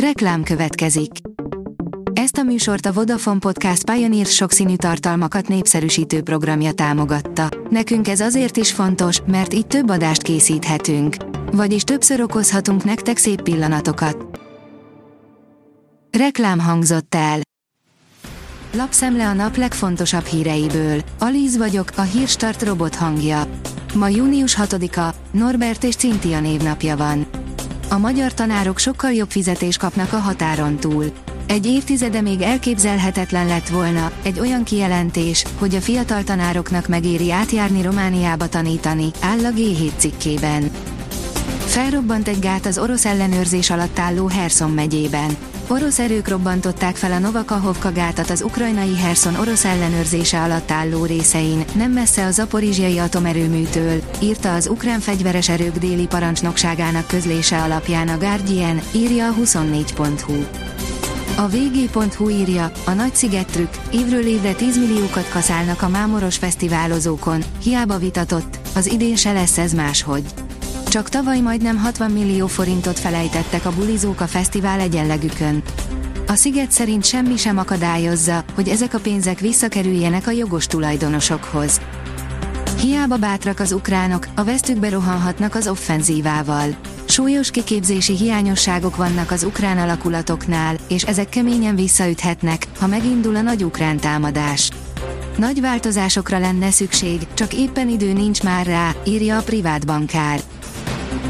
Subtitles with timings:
[0.00, 1.10] Reklám következik.
[2.12, 7.48] Ezt a műsort a Vodafone Podcast Pioneer sokszínű tartalmakat népszerűsítő programja támogatta.
[7.70, 11.16] Nekünk ez azért is fontos, mert így több adást készíthetünk.
[11.52, 14.40] Vagyis többször okozhatunk nektek szép pillanatokat.
[16.18, 17.40] Reklám hangzott el.
[18.72, 21.00] Lapszemle a nap legfontosabb híreiből.
[21.18, 23.42] Alíz vagyok, a hírstart robot hangja.
[23.94, 27.26] Ma június 6-a, Norbert és Cintia névnapja van.
[27.88, 31.04] A magyar tanárok sokkal jobb fizetést kapnak a határon túl.
[31.46, 37.82] Egy évtizede még elképzelhetetlen lett volna, egy olyan kijelentés, hogy a fiatal tanároknak megéri átjárni
[37.82, 40.70] Romániába tanítani, áll a G7 cikkében.
[41.58, 45.36] Felrobbant egy gát az orosz ellenőrzés alatt álló Herson megyében.
[45.68, 51.64] Orosz erők robbantották fel a Novakahovka gátat az ukrajnai Herson orosz ellenőrzése alatt álló részein,
[51.74, 58.18] nem messze a zaporizsiai atomerőműtől, írta az ukrán fegyveres erők déli parancsnokságának közlése alapján a
[58.18, 60.44] Guardian, írja a 24.hu.
[61.36, 67.98] A vg.hu írja, a nagy szigettrükk, évről évre 10 milliókat kaszálnak a mámoros fesztiválozókon, hiába
[67.98, 70.24] vitatott, az idén se lesz ez máshogy.
[70.88, 75.62] Csak tavaly majdnem 60 millió forintot felejtettek a bulizók a fesztivál egyenlegükön.
[76.26, 81.80] A sziget szerint semmi sem akadályozza, hogy ezek a pénzek visszakerüljenek a jogos tulajdonosokhoz.
[82.80, 86.76] Hiába bátrak az ukránok, a vesztükbe rohanhatnak az offenzívával.
[87.04, 93.64] Súlyos kiképzési hiányosságok vannak az ukrán alakulatoknál, és ezek keményen visszaüthetnek, ha megindul a nagy
[93.64, 94.70] ukrán támadás.
[95.36, 100.40] Nagy változásokra lenne szükség, csak éppen idő nincs már rá, írja a privát bankár.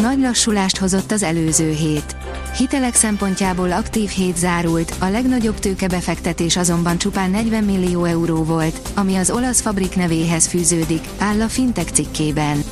[0.00, 2.16] Nagy lassulást hozott az előző hét.
[2.56, 9.16] Hitelek szempontjából aktív hét zárult, a legnagyobb tőkebefektetés azonban csupán 40 millió euró volt, ami
[9.16, 12.62] az olasz fabrik nevéhez fűződik, áll a Fintech cikkében.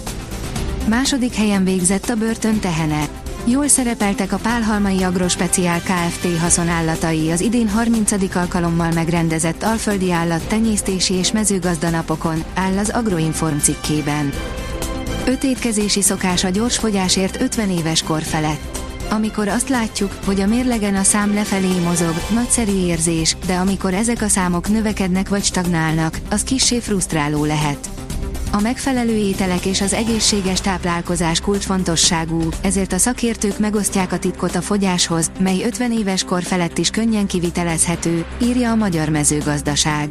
[0.88, 3.08] Második helyen végzett a börtön tehene.
[3.44, 6.38] Jól szerepeltek a Pálhalmai Agrospeciál Kft.
[6.38, 8.36] haszonállatai az idén 30.
[8.36, 14.32] alkalommal megrendezett alföldi állat tenyésztési és mezőgazdanapokon, áll az Agroinform cikkében.
[15.28, 18.78] Öt étkezési szokás a gyors fogyásért 50 éves kor felett.
[19.10, 24.22] Amikor azt látjuk, hogy a mérlegen a szám lefelé mozog, nagyszerű érzés, de amikor ezek
[24.22, 27.90] a számok növekednek vagy stagnálnak, az kissé frusztráló lehet.
[28.52, 34.60] A megfelelő ételek és az egészséges táplálkozás kulcsfontosságú, ezért a szakértők megosztják a titkot a
[34.60, 40.08] fogyáshoz, mely 50 éves kor felett is könnyen kivitelezhető, írja a Magyar Mezőgazdaság.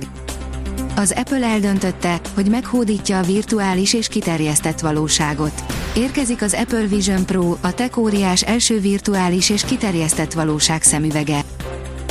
[1.00, 5.64] Az Apple eldöntötte, hogy meghódítja a virtuális és kiterjesztett valóságot.
[5.96, 11.42] Érkezik az Apple Vision Pro, a tech első virtuális és kiterjesztett valóság szemüvege.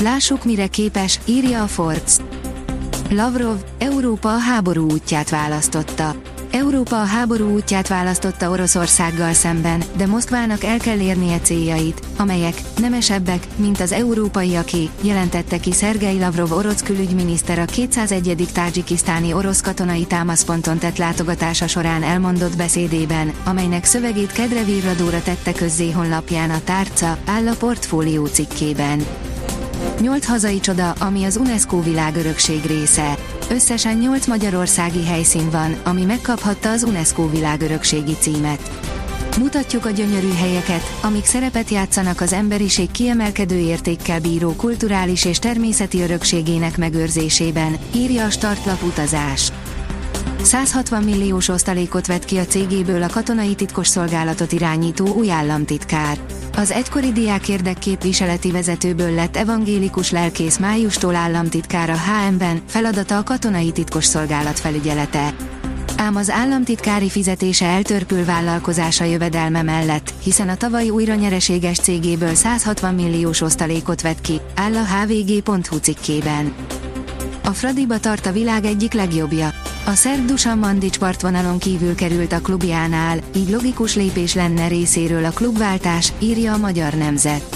[0.02, 2.16] Lássuk mire képes, írja a Forbes.
[3.10, 6.14] Lavrov, Európa a háború útját választotta.
[6.56, 13.46] Európa a háború útját választotta Oroszországgal szemben, de Moszkvának el kell érnie céljait, amelyek nemesebbek,
[13.56, 18.48] mint az európaiaké, jelentette ki Szergei Lavrov orosz külügyminiszter a 201.
[18.52, 25.90] tádzsikisztáni orosz katonai támaszponton tett látogatása során elmondott beszédében, amelynek szövegét kedre virradóra tette közzé
[25.90, 29.04] honlapján a tárca, áll a portfólió cikkében.
[30.00, 33.18] Nyolc hazai csoda, ami az UNESCO világörökség része.
[33.50, 38.70] Összesen 8 magyarországi helyszín van, ami megkaphatta az UNESCO világörökségi címet.
[39.38, 46.02] Mutatjuk a gyönyörű helyeket, amik szerepet játszanak az emberiség kiemelkedő értékkel bíró kulturális és természeti
[46.02, 49.52] örökségének megőrzésében, írja a startlap utazás.
[50.46, 56.18] 160 milliós osztalékot vett ki a cégéből a katonai titkosszolgálatot irányító új államtitkár.
[56.56, 63.72] Az egykori diák érdekképviseleti vezetőből lett evangélikus lelkész májustól államtitkár a HM-ben, feladata a katonai
[63.72, 65.34] titkosszolgálat felügyelete.
[65.96, 72.94] Ám az államtitkári fizetése eltörpül vállalkozása jövedelme mellett, hiszen a tavaly újra nyereséges cégéből 160
[72.94, 76.54] milliós osztalékot vett ki, áll a hvg.hu cikkében.
[77.44, 79.52] A Fradiba tart a világ egyik legjobbja.
[79.86, 85.30] A szerb Dusan Mandic partvonalon kívül került a klubjánál, így logikus lépés lenne részéről a
[85.30, 87.55] klubváltás, írja a Magyar Nemzet.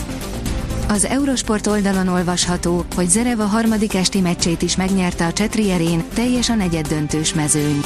[0.91, 6.49] Az Eurosport oldalon olvasható, hogy Zerev a harmadik esti meccsét is megnyerte a Csetrierén, teljes
[6.49, 7.81] a negyeddöntős mezőny.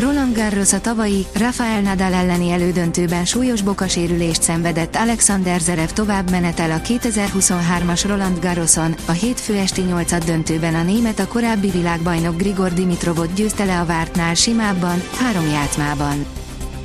[0.00, 6.70] Roland Garros a tavalyi, Rafael Nadal elleni elődöntőben súlyos bokasérülést szenvedett Alexander Zerev tovább menetel
[6.70, 12.72] a 2023-as Roland Garroson, a hétfő esti nyolcad döntőben a német a korábbi világbajnok Grigor
[12.72, 16.26] Dimitrovot győzte le a vártnál simábban, három játmában.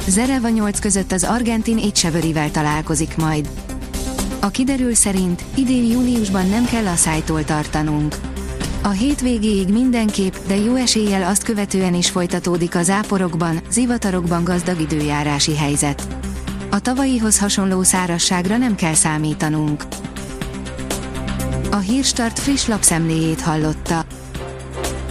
[0.07, 3.49] Zerev a nyolc között az argentin Étsevörivel találkozik majd.
[4.43, 8.15] A kiderül szerint idén júniusban nem kell a szájtól tartanunk.
[8.81, 15.55] A hétvégéig mindenképp, de jó eséllyel azt követően is folytatódik a záporokban, zivatarokban gazdag időjárási
[15.55, 16.07] helyzet.
[16.69, 19.83] A tavalyihoz hasonló szárasságra nem kell számítanunk.
[21.71, 24.05] A Hírstart friss lapszemléjét hallotta.